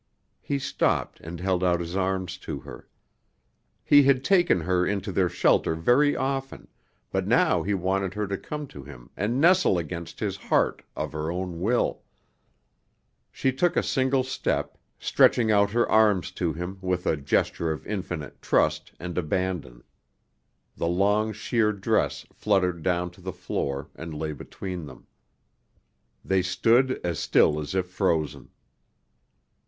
He 0.41 0.57
stopped 0.57 1.19
and 1.19 1.39
held 1.39 1.63
out 1.63 1.79
his 1.79 1.95
arms 1.95 2.37
to 2.39 2.61
her. 2.61 2.87
He 3.85 4.01
had 4.01 4.23
taken 4.23 4.61
her 4.61 4.83
into 4.83 5.11
their 5.11 5.29
shelter 5.29 5.75
very 5.75 6.15
often, 6.15 6.69
but 7.11 7.27
now 7.27 7.61
he 7.61 7.75
wanted 7.75 8.15
her 8.15 8.25
to 8.25 8.35
come 8.35 8.65
to 8.69 8.83
him 8.83 9.11
and 9.15 9.39
nestle 9.39 9.77
against 9.77 10.19
his 10.19 10.37
heart 10.37 10.81
of 10.95 11.11
her 11.11 11.31
own 11.31 11.59
will. 11.61 12.01
She 13.31 13.51
took 13.53 13.77
a 13.77 13.83
single 13.83 14.23
step, 14.23 14.75
stretching 14.97 15.51
out 15.51 15.69
her 15.69 15.87
arms 15.87 16.31
to 16.31 16.51
him 16.51 16.79
with 16.81 17.05
a 17.05 17.15
gesture 17.15 17.71
of 17.71 17.85
infinite 17.85 18.41
trust 18.41 18.93
and 18.99 19.19
abandon. 19.19 19.83
The 20.75 20.87
long 20.87 21.31
sheer 21.31 21.71
dress 21.71 22.25
fluttered 22.33 22.81
down 22.81 23.11
to 23.11 23.21
the 23.21 23.31
floor, 23.33 23.87
and 23.95 24.15
lay 24.15 24.31
between 24.33 24.87
them. 24.87 25.05
They 26.25 26.41
stood 26.41 26.99
as 27.03 27.19
still 27.19 27.59
as 27.59 27.75
if 27.75 27.85
frozen. 27.85 28.49